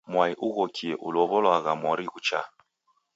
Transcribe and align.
Mwai 0.11 0.33
ughokie 0.47 0.93
ulow'olwagha 1.07 1.73
mori 1.81 2.05
ghuchaa. 2.11 2.47